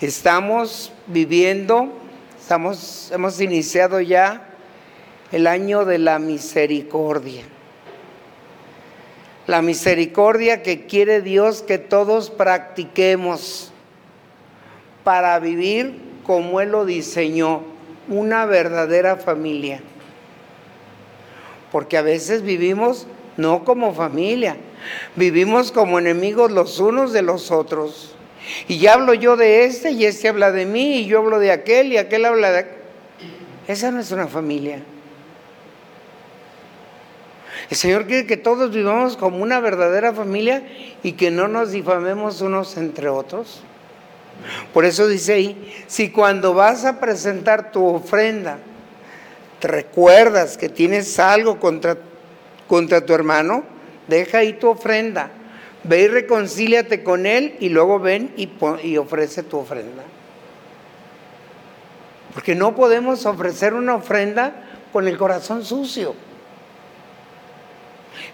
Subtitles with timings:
[0.00, 1.92] Estamos viviendo,
[2.40, 4.48] estamos, hemos iniciado ya
[5.32, 7.44] el año de la misericordia.
[9.46, 13.70] La misericordia que quiere Dios que todos practiquemos
[15.04, 17.77] para vivir como Él lo diseñó,
[18.08, 19.80] una verdadera familia.
[21.70, 24.56] Porque a veces vivimos no como familia,
[25.16, 28.14] vivimos como enemigos los unos de los otros.
[28.66, 31.52] Y ya hablo yo de este y este habla de mí y yo hablo de
[31.52, 32.66] aquel y aquel habla de...
[33.66, 34.82] Esa no es una familia.
[37.70, 40.66] El Señor quiere que todos vivamos como una verdadera familia
[41.02, 43.62] y que no nos difamemos unos entre otros.
[44.72, 48.58] Por eso dice ahí, si cuando vas a presentar tu ofrenda,
[49.60, 51.96] te recuerdas que tienes algo contra,
[52.66, 53.64] contra tu hermano,
[54.06, 55.30] deja ahí tu ofrenda,
[55.84, 58.48] ve y reconcíliate con él y luego ven y,
[58.84, 60.04] y ofrece tu ofrenda.
[62.32, 66.14] Porque no podemos ofrecer una ofrenda con el corazón sucio.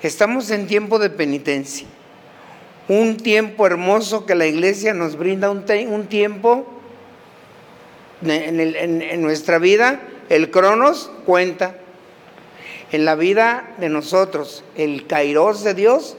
[0.03, 1.86] Estamos en tiempo de penitencia
[2.89, 6.67] un tiempo hermoso que la iglesia nos brinda, un, tiempo
[8.23, 11.77] en, nuestra vida, el cronos cuenta.
[12.93, 16.17] En la vida de nosotros, el kairos de Dios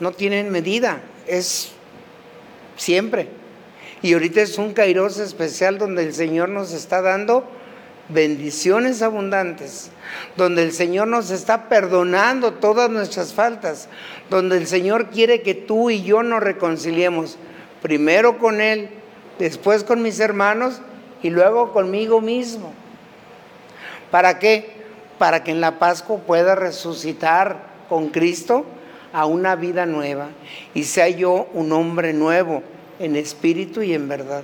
[0.00, 1.72] no tiene medida, es
[2.76, 3.28] siempre.
[4.02, 7.48] Y ahorita es un kairos especial donde el Señor nos está dando
[8.12, 9.90] bendiciones abundantes,
[10.36, 13.88] donde el Señor nos está perdonando todas nuestras faltas,
[14.28, 17.38] donde el Señor quiere que tú y yo nos reconciliemos,
[17.82, 18.90] primero con Él,
[19.38, 20.80] después con mis hermanos
[21.22, 22.72] y luego conmigo mismo.
[24.10, 24.72] ¿Para qué?
[25.18, 28.64] Para que en la Pascua pueda resucitar con Cristo
[29.12, 30.28] a una vida nueva
[30.74, 32.62] y sea yo un hombre nuevo
[32.98, 34.42] en espíritu y en verdad.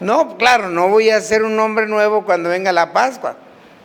[0.00, 3.36] No, claro, no voy a ser un hombre nuevo cuando venga la Pascua.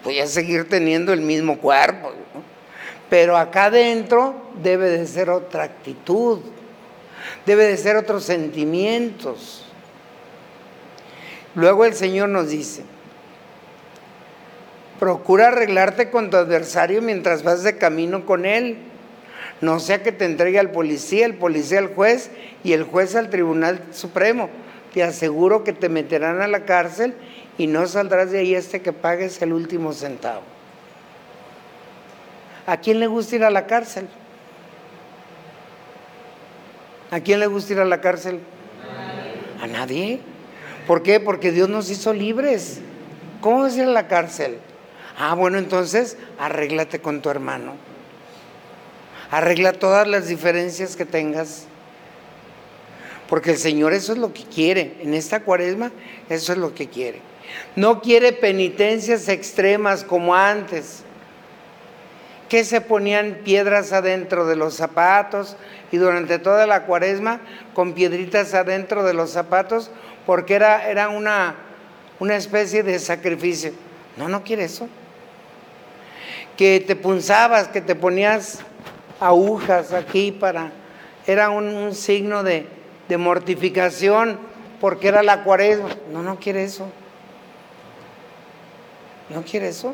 [0.03, 2.13] Voy a seguir teniendo el mismo cuerpo.
[3.09, 6.39] Pero acá adentro debe de ser otra actitud,
[7.45, 9.65] debe de ser otros sentimientos.
[11.55, 12.83] Luego el Señor nos dice,
[14.99, 18.77] procura arreglarte con tu adversario mientras vas de camino con él.
[19.61, 22.29] No sea que te entregue al policía, el policía al juez
[22.63, 24.49] y el juez al Tribunal Supremo
[24.93, 27.13] te aseguro que te meterán a la cárcel
[27.57, 30.41] y no saldrás de ahí hasta que pagues el último centavo.
[32.65, 34.07] ¿A quién le gusta ir a la cárcel?
[37.11, 38.39] ¿A quién le gusta ir a la cárcel?
[39.61, 40.21] A nadie.
[40.85, 41.19] ¿Por qué?
[41.19, 42.81] Porque Dios nos hizo libres.
[43.41, 44.59] ¿Cómo a ir a la cárcel?
[45.17, 47.73] Ah, bueno, entonces arréglate con tu hermano.
[49.31, 51.68] Arregla todas las diferencias que tengas.
[53.29, 54.95] Porque el Señor eso es lo que quiere.
[55.01, 55.91] En esta cuaresma
[56.29, 57.21] eso es lo que quiere.
[57.75, 61.03] No quiere penitencias extremas como antes.
[62.49, 65.55] Que se ponían piedras adentro de los zapatos
[65.91, 67.41] y durante toda la cuaresma
[67.75, 69.91] con piedritas adentro de los zapatos
[70.25, 71.55] porque era, era una,
[72.19, 73.73] una especie de sacrificio.
[74.17, 74.87] No, no quiere eso.
[76.57, 78.59] Que te punzabas, que te ponías
[79.19, 80.71] agujas aquí para...
[81.27, 82.65] Era un signo de,
[83.09, 84.39] de mortificación
[84.79, 85.89] porque era la cuaresma.
[86.13, 86.87] No, no quiere eso.
[89.29, 89.93] No quiere eso.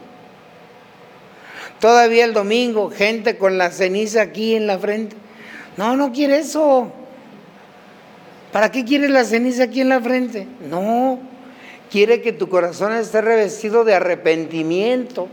[1.80, 5.16] Todavía el domingo, gente con la ceniza aquí en la frente.
[5.78, 6.92] No, no quiere eso.
[8.52, 10.48] ¿Para qué quiere la ceniza aquí en la frente?
[10.70, 11.20] No,
[11.90, 15.28] quiere que tu corazón esté revestido de arrepentimiento.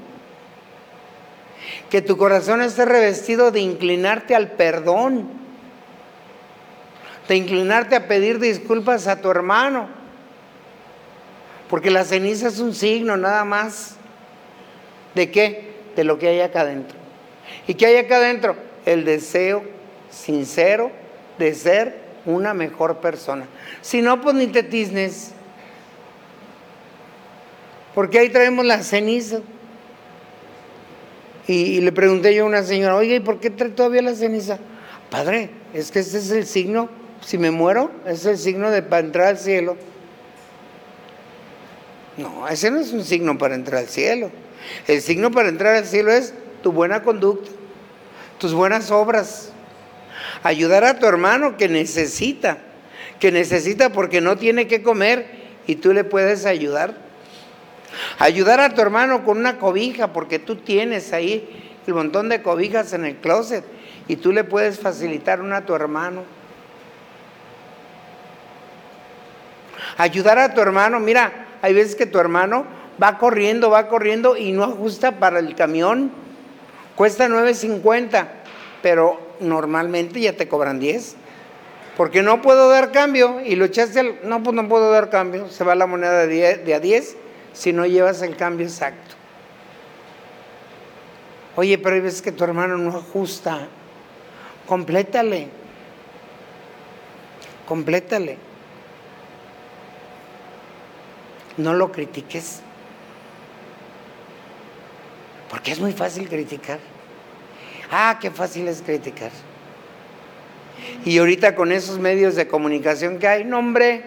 [1.91, 5.42] Que tu corazón esté revestido de inclinarte al perdón
[7.33, 9.89] de inclinarte a pedir disculpas a tu hermano.
[11.71, 13.97] Porque la ceniza es un signo nada más.
[15.15, 15.73] ¿De qué?
[15.97, 16.99] De lo que hay acá adentro.
[17.67, 18.55] ¿Y qué hay acá adentro?
[18.85, 19.65] El deseo
[20.11, 20.93] sincero
[21.39, 23.47] de ser una mejor persona.
[23.81, 25.31] Si no, pues ni te tiznes.
[27.95, 29.39] Porque ahí traemos la ceniza.
[31.47, 34.59] Y, le pregunté yo a una señora, oye, ¿y por qué trae todavía la ceniza?
[35.09, 39.05] Padre, es que ese es el signo si me muero, es el signo de para
[39.05, 39.77] entrar al cielo.
[42.17, 44.31] No, ese no es un signo para entrar al cielo.
[44.87, 47.51] El signo para entrar al cielo es tu buena conducta,
[48.39, 49.53] tus buenas obras.
[50.43, 52.59] Ayudar a tu hermano que necesita,
[53.19, 55.27] que necesita porque no tiene que comer
[55.67, 56.95] y tú le puedes ayudar.
[58.19, 62.93] Ayudar a tu hermano con una cobija, porque tú tienes ahí el montón de cobijas
[62.93, 63.65] en el closet
[64.09, 66.25] y tú le puedes facilitar una a tu hermano.
[69.99, 72.65] Ayudar a tu hermano, mira, hay veces que tu hermano
[73.03, 76.11] va corriendo, va corriendo y no ajusta para el camión.
[76.97, 78.29] Cuesta 9.50,
[78.83, 81.17] pero normalmente ya te cobran 10.
[81.97, 84.21] Porque no puedo dar cambio y lo echaste al...
[84.25, 85.49] No, pues no puedo dar cambio.
[85.49, 87.17] Se va la moneda de, a 10
[87.53, 89.17] si no llevas el cambio exacto.
[91.55, 93.69] Oye, pero hay veces que tu hermano no ajusta.
[94.67, 95.49] Complétale.
[97.67, 98.39] Complétale.
[101.57, 102.61] No lo critiques.
[105.51, 106.79] Porque es muy fácil criticar.
[107.91, 109.31] Ah, qué fácil es criticar.
[111.05, 114.05] Y ahorita con esos medios de comunicación que hay, no hombre,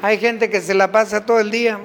[0.00, 1.78] hay gente que se la pasa todo el día.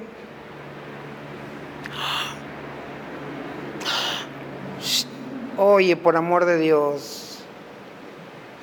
[5.58, 7.40] Oye, por amor de Dios,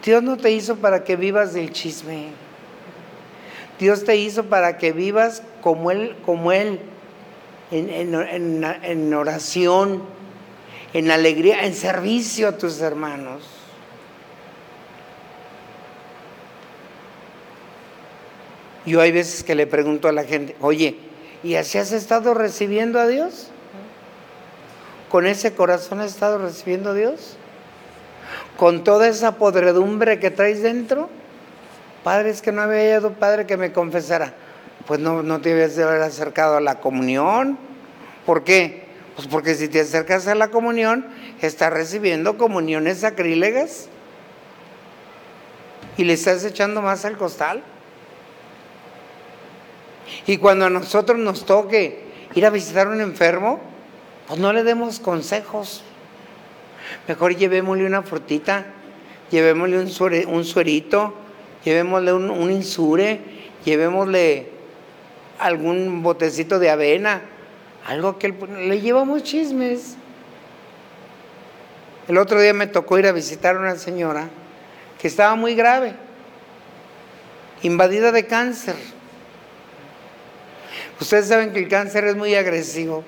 [0.04, 2.30] Dios no te hizo para que vivas del chisme.
[3.80, 6.80] Dios te hizo para que vivas como Él, como Él,
[7.72, 10.04] en, en oración,
[10.94, 13.44] en alegría, en servicio a tus hermanos.
[18.86, 20.98] Yo hay veces que le pregunto a la gente, oye,
[21.44, 23.50] ¿y así has estado recibiendo a Dios?
[25.10, 27.36] ¿Con ese corazón has estado recibiendo a Dios?
[28.58, 31.10] ¿Con toda esa podredumbre que traes dentro?
[32.04, 34.34] Padre, es que no había hallado padre que me confesara.
[34.90, 37.60] Pues no, no te debes de haber acercado a la comunión.
[38.26, 38.86] ¿Por qué?
[39.16, 41.06] Pues porque si te acercas a la comunión,
[41.44, 43.88] estás recibiendo comuniones sacrílegas
[45.96, 47.62] y le estás echando más al costal.
[50.26, 53.60] Y cuando a nosotros nos toque ir a visitar a un enfermo,
[54.28, 55.84] pues no le demos consejos.
[57.08, 58.66] Mejor llevémosle una frutita,
[59.30, 59.82] llevémosle
[60.26, 61.14] un, suerito,
[61.64, 63.20] llevémosle un, insure,
[63.64, 64.58] llevémosle
[65.40, 67.22] algún botecito de avena,
[67.88, 69.96] algo que le llevamos chismes.
[72.08, 74.30] El otro día me tocó ir a visitar a una señora
[75.00, 75.94] que estaba muy grave,
[77.64, 78.76] invadida de cáncer.
[81.00, 83.04] Ustedes saben que el cáncer es muy agresivo.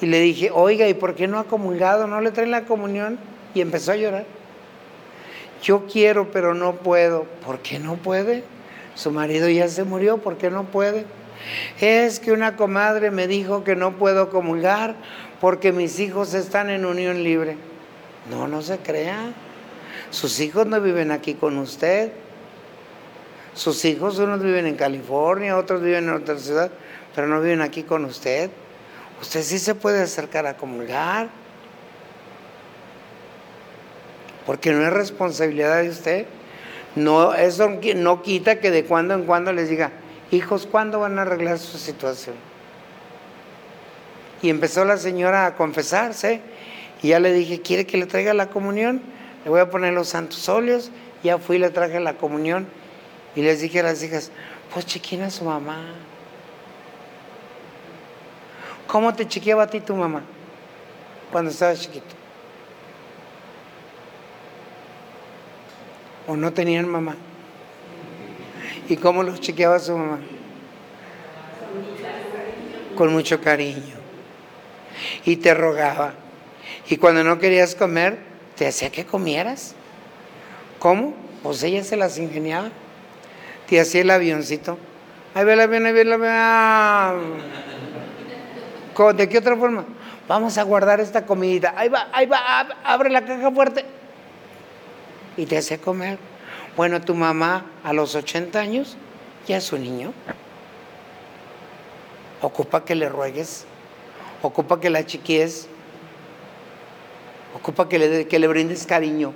[0.00, 2.06] Y le dije, oiga, ¿y por qué no ha comulgado?
[2.06, 3.18] ¿No le traen la comunión?
[3.52, 4.26] Y empezó a llorar.
[5.60, 7.24] Yo quiero, pero no puedo.
[7.44, 8.44] ¿Por qué no puede?
[8.98, 11.06] Su marido ya se murió, ¿por qué no puede?
[11.80, 14.96] Es que una comadre me dijo que no puedo comulgar
[15.40, 17.56] porque mis hijos están en unión libre.
[18.28, 19.30] No, no se crea.
[20.10, 22.10] Sus hijos no viven aquí con usted.
[23.54, 26.72] Sus hijos, unos viven en California, otros viven en otra ciudad,
[27.14, 28.50] pero no viven aquí con usted.
[29.22, 31.28] Usted sí se puede acercar a comulgar.
[34.44, 36.26] Porque no es responsabilidad de usted.
[36.98, 39.92] No, eso no quita que de cuando en cuando les diga,
[40.32, 42.34] hijos, ¿cuándo van a arreglar su situación?
[44.42, 46.40] Y empezó la señora a confesarse.
[47.00, 49.00] Y ya le dije, ¿quiere que le traiga la comunión?
[49.44, 50.90] Le voy a poner los santos óleos.
[51.22, 52.66] Ya fui y le traje la comunión.
[53.36, 54.32] Y les dije a las hijas,
[54.74, 55.94] pues chequen a su mamá.
[58.88, 60.22] ¿Cómo te chequeaba a ti tu mamá
[61.30, 62.16] cuando estabas chiquito?
[66.28, 67.16] ¿O no tenían mamá?
[68.86, 70.18] ¿Y cómo los chequeaba su mamá?
[72.96, 73.96] Con mucho cariño.
[75.24, 76.12] Y te rogaba.
[76.90, 78.18] Y cuando no querías comer,
[78.56, 79.74] te hacía que comieras.
[80.78, 81.14] ¿Cómo?
[81.42, 82.68] Pues ella se las ingeniaba.
[83.66, 84.78] Te hacía el avioncito.
[85.34, 87.38] Ahí ve el avión, ahí ve el avión.
[89.16, 89.86] ¿De qué otra forma?
[90.26, 91.72] Vamos a guardar esta comida.
[91.74, 93.97] Ahí va, ahí va, abre la caja fuerte.
[95.38, 96.18] Y te hace comer.
[96.76, 98.98] Bueno, tu mamá a los 80 años
[99.46, 100.12] ya es un niño.
[102.42, 103.64] Ocupa que le ruegues.
[104.42, 105.66] Ocupa que la chiquies.
[107.54, 109.32] Ocupa que le, que le brindes cariño.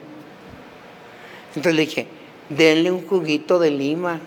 [1.55, 2.07] Entonces le dije,
[2.51, 4.21] denle un juguito de lima.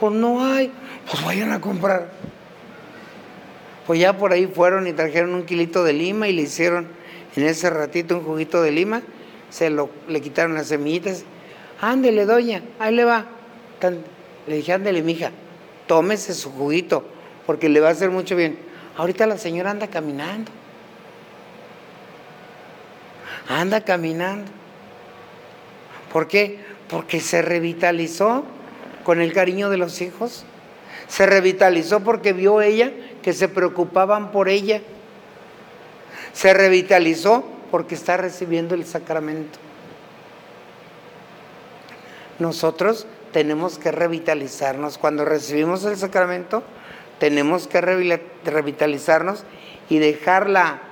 [0.00, 0.72] Pues no hay.
[1.08, 2.10] Pues vayan a comprar.
[3.86, 6.86] Pues ya por ahí fueron y trajeron un kilito de lima y le hicieron
[7.36, 9.02] en ese ratito un juguito de lima,
[9.52, 11.24] se lo, le quitaron las semillitas.
[11.80, 13.26] Ándele, doña, ahí le va.
[14.46, 15.30] Le dije, ándele, mija,
[15.86, 17.04] tómese su juguito,
[17.46, 18.58] porque le va a hacer mucho bien.
[18.96, 20.50] Ahorita la señora anda caminando.
[23.48, 24.50] Anda caminando.
[26.12, 26.58] ¿Por qué?
[26.88, 28.44] Porque se revitalizó
[29.04, 30.44] con el cariño de los hijos.
[31.08, 32.90] Se revitalizó porque vio ella
[33.22, 34.80] que se preocupaban por ella.
[36.32, 39.58] Se revitalizó porque está recibiendo el sacramento.
[42.38, 44.98] Nosotros tenemos que revitalizarnos.
[44.98, 46.62] Cuando recibimos el sacramento,
[47.18, 49.44] tenemos que revitalizarnos
[49.88, 50.82] y dejar la,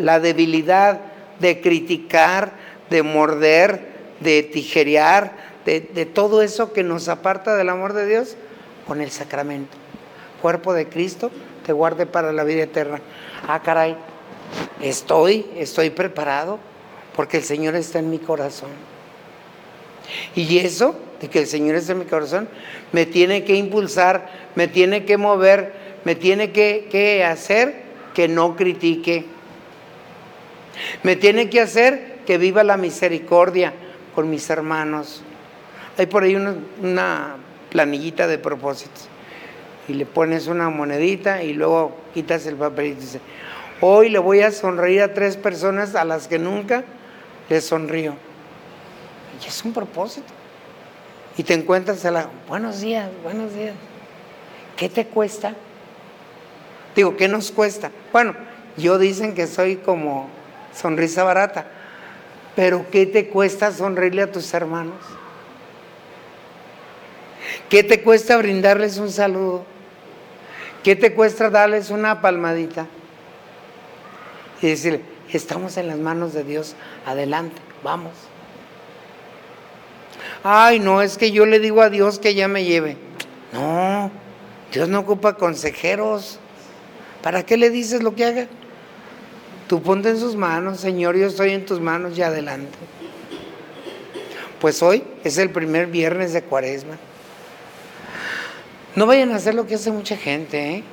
[0.00, 1.00] la debilidad
[1.38, 2.50] de criticar,
[2.90, 3.86] de morder,
[4.18, 8.36] de tijerear, de, de, todo eso que nos aparta del amor de Dios
[8.88, 9.76] con el sacramento.
[10.40, 11.30] Cuerpo de Cristo
[11.64, 13.00] te guarde para la vida eterna.
[13.46, 13.96] Ah, caray,
[14.80, 16.58] estoy, estoy preparado
[17.14, 18.70] porque el Señor está en mi corazón.
[20.34, 22.48] Y eso, de que el Señor está en mi corazón,
[22.92, 25.72] me tiene que impulsar, me tiene que mover,
[26.04, 27.82] me tiene que, hacer
[28.14, 29.24] que no critique.
[31.02, 33.72] Me tiene que hacer que viva la misericordia
[34.14, 35.22] con mis hermanos.
[35.98, 37.36] Hay por ahí una, una
[37.70, 39.08] planillita de propósitos.
[39.88, 43.20] Y le pones una monedita y luego quitas el papel y dices,
[43.84, 46.84] hoy le voy a sonreír a tres personas a las que nunca
[47.48, 48.14] les sonrío.
[49.42, 50.32] Y es un propósito.
[51.36, 53.74] Y te encuentras a la, buenos días, buenos días.
[54.76, 55.54] ¿Qué te cuesta?
[56.94, 57.90] Digo, ¿qué nos cuesta?
[58.12, 58.36] Bueno,
[58.76, 60.28] yo dicen que soy como
[60.72, 61.66] sonrisa barata,
[62.54, 65.00] pero ¿qué te cuesta sonreírle a tus hermanos?
[67.68, 69.64] ¿Qué te cuesta brindarles un saludo?
[70.84, 72.86] ¿Qué te cuesta darles una palmadita?
[74.62, 75.00] Y decirle,
[75.32, 78.12] estamos en las manos de Dios, adelante, vamos.
[80.44, 82.96] Ay, no, es que yo le digo a Dios que ya me lleve.
[83.52, 84.10] No,
[84.72, 86.38] Dios no ocupa consejeros.
[87.22, 88.46] ¿Para qué le dices lo que haga?
[89.68, 92.78] Tú ponte en sus manos, Señor, yo estoy en tus manos y adelante.
[94.60, 96.98] Pues hoy es el primer viernes de cuaresma.
[98.94, 100.84] No vayan a hacer lo que hace mucha gente, ¿eh?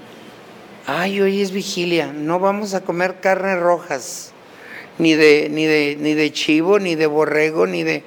[0.88, 4.32] Ay, hoy es vigilia, no vamos a comer carnes rojas,
[4.98, 8.04] ni de, ni de, ni de chivo, ni de borrego, ni de,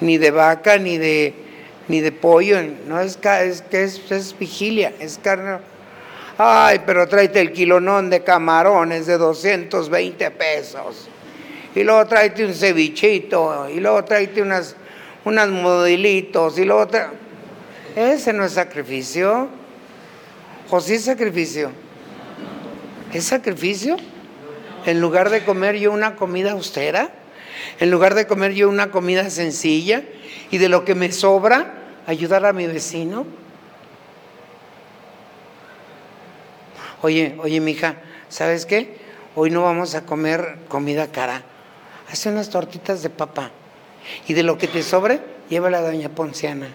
[0.00, 1.34] ni de vaca, ni de,
[1.88, 2.58] ni de pollo.
[2.86, 5.58] No es, que es, vigilia, es carne
[6.36, 11.08] Ay, pero tráete el kilonón de camarones de 220 pesos.
[11.74, 13.68] Y luego tráete un cevichito.
[13.68, 14.74] Y luego tráete unas,
[15.24, 16.58] unas modelitos.
[16.58, 16.88] Y luego
[17.94, 19.48] Ese no es sacrificio.
[20.70, 21.83] ¿O sí es sacrificio?
[23.14, 23.96] ¿Es sacrificio?
[24.86, 27.10] En lugar de comer yo una comida austera,
[27.78, 30.02] en lugar de comer yo una comida sencilla
[30.50, 31.74] y de lo que me sobra,
[32.08, 33.24] ayudar a mi vecino.
[37.02, 38.96] Oye, oye, mija, ¿sabes qué?
[39.36, 41.42] Hoy no vamos a comer comida cara.
[42.10, 43.52] Hace unas tortitas de papa.
[44.26, 46.66] Y de lo que te sobre, llévala a doña Ponciana.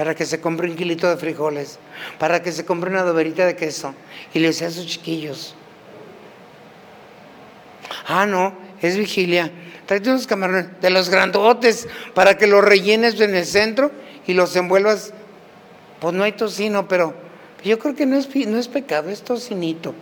[0.00, 1.78] Para que se compre un kilito de frijoles.
[2.18, 3.94] Para que se compre una doberita de queso.
[4.32, 5.54] Y le sea a sus chiquillos.
[8.06, 9.52] Ah, no, es vigilia.
[9.84, 13.92] Tráete unos camarones de los grandotes para que los rellenes en el centro
[14.26, 15.12] y los envuelvas.
[16.00, 17.12] Pues no hay tocino, pero
[17.62, 19.94] yo creo que no es, no es pecado, es tocinito.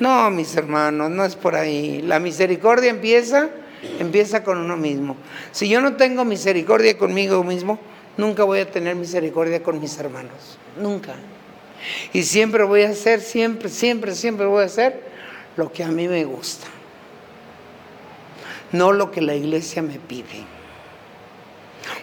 [0.00, 2.02] No, mis hermanos, no es por ahí.
[2.02, 3.48] La misericordia empieza,
[3.98, 5.16] empieza con uno mismo.
[5.52, 7.78] Si yo no tengo misericordia conmigo mismo,
[8.16, 10.58] nunca voy a tener misericordia con mis hermanos.
[10.80, 11.14] Nunca.
[12.12, 15.02] Y siempre voy a hacer, siempre, siempre, siempre voy a hacer
[15.56, 16.66] lo que a mí me gusta.
[18.72, 20.44] No lo que la iglesia me pide.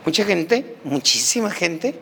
[0.06, 2.00] Mucha gente, muchísima gente,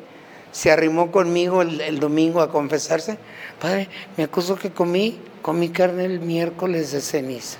[0.52, 3.18] se arrimó conmigo el, domingo a confesarse.
[3.60, 7.58] Padre, me acuso que comí, comí carne el miércoles de ceniza.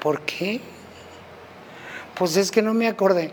[0.00, 0.60] ¿Por qué?
[2.14, 3.32] Pues es que no me acordé.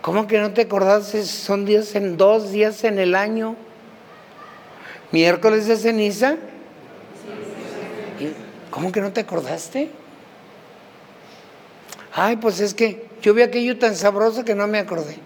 [0.00, 1.24] ¿Cómo que no te acordaste?
[1.24, 3.56] Son días en dos días en el año.
[5.12, 6.36] Miércoles de ceniza.
[8.70, 9.90] ¿Cómo que no te acordaste?
[12.14, 15.18] Ay, pues es que yo vi aquello tan sabroso que no me acordé.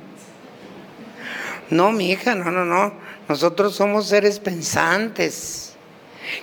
[1.70, 2.92] No, mi hija, no, no, no.
[3.28, 5.74] Nosotros somos seres pensantes,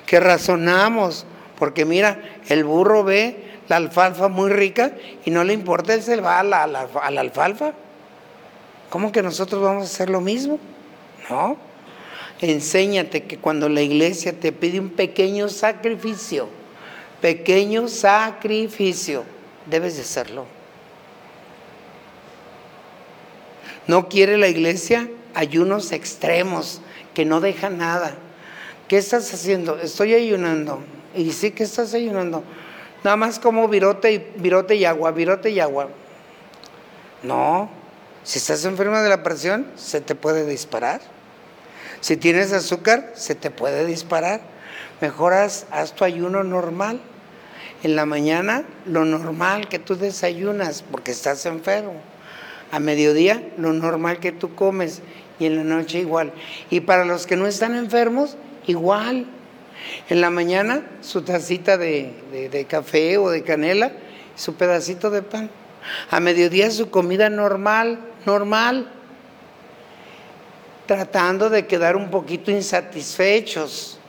[0.05, 1.25] que razonamos,
[1.57, 4.93] porque mira, el burro ve la alfalfa muy rica
[5.25, 7.73] y no le importa, él se va a la, a la alfalfa.
[8.91, 10.59] ¿Cómo que nosotros vamos a hacer lo mismo?
[11.27, 11.57] No.
[12.39, 16.49] Enséñate que cuando la iglesia te pide un pequeño sacrificio,
[17.19, 19.23] pequeño sacrificio,
[19.65, 20.45] debes de hacerlo.
[23.87, 26.79] No quiere la iglesia ayunos extremos
[27.15, 28.13] que no dejan nada.
[28.87, 29.79] ¿Qué estás haciendo?
[29.79, 30.83] Estoy ayunando.
[31.15, 32.43] Y sí que estás ayunando.
[33.03, 35.89] Nada más como virote y, virote y agua, virote y agua.
[37.21, 37.69] No,
[38.23, 41.01] Si estás enfermo de la presión, se te puede disparar.
[41.99, 44.39] Si tienes azúcar, se te puede disparar.
[45.01, 47.01] Mejoras, haz tu ayuno normal.
[47.83, 51.95] En la mañana, lo normal que tú desayunas porque estás enfermo.
[52.71, 55.01] A mediodía, lo normal que tú comes.
[55.39, 56.31] Y en la noche igual.
[56.69, 59.25] Y para los que no están enfermos, igual.
[60.09, 63.91] En la mañana, su tacita de, de café o de canela,
[64.35, 65.49] su pedacito de pan.
[66.09, 68.89] A mediodía, su comida normal, normal.
[70.85, 73.99] Tratando de quedar un poquito insatisfechos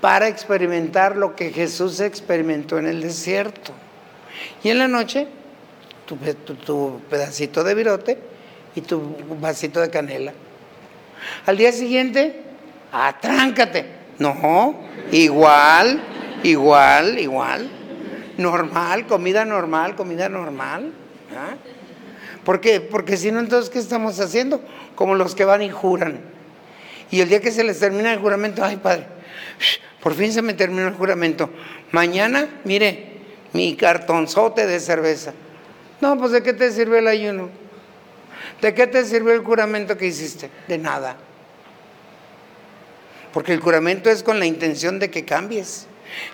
[0.00, 3.72] para experimentar lo que Jesús experimentó en el desierto.
[4.62, 5.28] Y en la noche,
[6.64, 8.18] tu, pedacito de virote
[8.74, 10.32] y tu vasito de canela.
[11.46, 12.42] Al día siguiente,
[12.90, 14.01] atráncate.
[14.18, 14.74] No,
[15.10, 16.02] igual,
[16.42, 17.70] igual, igual.
[18.38, 20.92] Normal, comida normal, comida normal.
[21.36, 21.54] ¿ah?
[22.44, 22.80] ¿Por qué?
[22.80, 24.60] Porque si no, entonces, ¿qué estamos haciendo?
[24.94, 26.20] Como los que van y juran.
[27.10, 29.06] Y el día que se les termina el juramento, ay, padre,
[30.02, 31.50] por fin se me terminó el juramento.
[31.92, 33.12] Mañana, mire,
[33.52, 35.32] mi cartonzote de cerveza.
[36.00, 37.50] No, pues ¿de qué te sirve el ayuno?
[38.60, 40.50] ¿De qué te sirve el juramento que hiciste?
[40.66, 41.16] De nada.
[43.32, 45.86] Porque el juramento es con la intención de que cambies.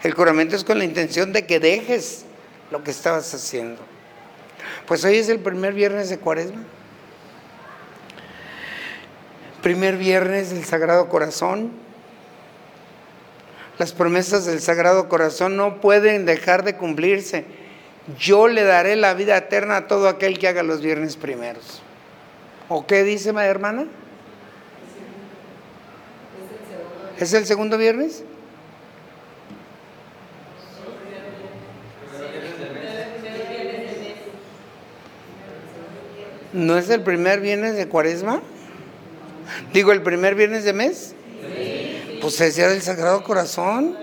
[0.02, 2.24] El juramento es con la intención de que dejes
[2.70, 3.80] lo que estabas haciendo.
[4.86, 6.62] Pues hoy es el primer viernes de cuaresma.
[9.62, 11.70] Primer viernes del Sagrado Corazón.
[13.78, 17.44] Las promesas del Sagrado Corazón no pueden dejar de cumplirse.
[18.18, 21.82] Yo le daré la vida eterna a todo aquel que haga los viernes primeros.
[22.68, 23.86] ¿O qué dice mi hermana?
[27.18, 28.22] ¿Es el segundo viernes?
[36.52, 38.40] ¿No es el primer viernes de cuaresma?
[39.72, 41.14] Digo, el primer viernes de mes.
[42.20, 43.96] Pues es día del Sagrado Corazón.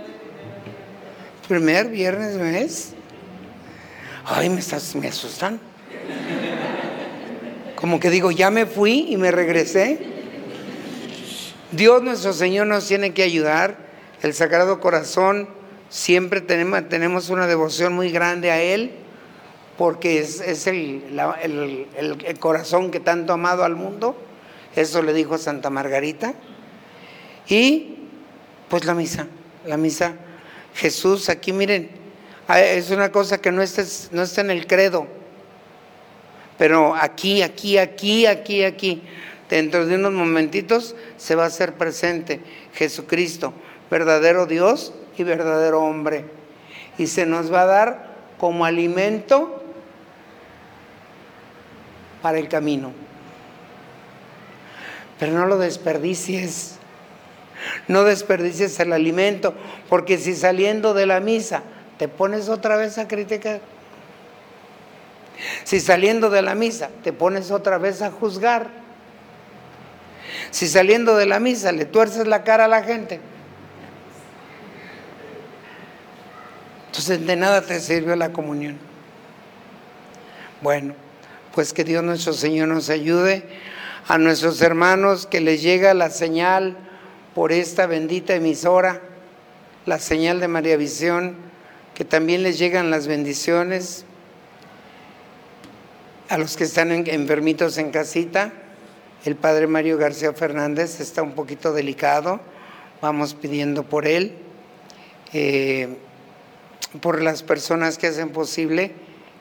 [1.48, 2.94] Primer viernes de mes.
[4.26, 5.60] Ay, me, estás, me asustan.
[7.76, 10.15] Como que digo, ya me fui y me regresé.
[11.72, 13.78] Dios nuestro Señor nos tiene que ayudar.
[14.22, 15.50] El Sagrado Corazón,
[15.90, 18.92] siempre tenemos, una devoción muy grande a Él,
[19.78, 21.04] porque es, el,
[21.42, 24.16] el corazón que tanto ha amado al mundo.
[24.76, 26.34] Eso le dijo Santa Margarita.
[27.48, 27.96] Y
[28.70, 29.28] pues la misa,
[29.66, 30.16] la misa.
[30.76, 31.90] Jesús, aquí miren,
[32.48, 35.08] ah, es una cosa que no está, no está en el credo,
[36.58, 39.02] pero aquí, aquí, aquí, aquí, aquí,
[39.50, 42.42] dentro de unos momentitos se va a hacer presente
[42.74, 43.54] Jesucristo,
[43.90, 46.26] verdadero Dios y verdadero hombre.
[46.98, 49.64] Y se nos va a dar como alimento
[52.22, 52.92] para el camino.
[55.20, 56.76] Pero no lo desperdicies.
[57.88, 59.54] No desperdicies el alimento,
[59.90, 61.64] porque si saliendo de la misa
[61.98, 63.62] te pones otra vez a criticar,
[65.64, 68.85] si saliendo de la misa te pones otra vez a juzgar,
[70.52, 73.20] si saliendo de la misa le tuerces la cara a la gente,
[76.88, 78.78] entonces de nada te sirvió la comunión.
[80.62, 80.96] Bueno,
[81.54, 83.44] pues que Dios nuestro Señor nos ayude
[84.08, 86.78] a nuestros hermanos que les llega la señal
[87.34, 89.02] por esta bendita emisora,
[89.86, 91.36] la señal de María Visión,
[91.94, 94.06] que también les llegan las bendiciones
[96.30, 98.52] a los que están enfermitos en casita.
[99.26, 102.40] El padre Mario García Fernández está un poquito delicado,
[103.02, 104.34] vamos pidiendo por él,
[105.34, 105.98] eh,
[107.02, 108.92] por las personas que hacen posible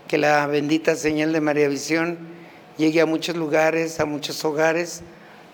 [0.09, 2.17] que la bendita señal de María Visión
[2.79, 5.03] llegue a muchos lugares, a muchos hogares,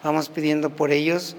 [0.05, 1.35] vamos pidiendo por ellos.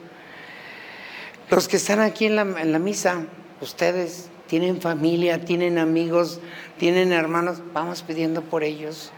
[1.49, 3.25] Los que están aquí en la, misa,
[3.61, 6.41] ustedes tienen familia, tienen amigos,
[6.77, 9.13] tienen hermanos, vamos pidiendo por ellos,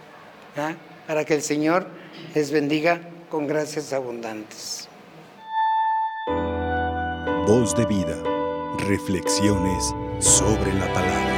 [1.07, 1.87] para que el Señor
[2.35, 3.01] les bendiga
[3.33, 4.87] con gracias abundantes.
[7.47, 8.15] Voz de vida,
[8.87, 11.32] reflexiones sobre la palabra.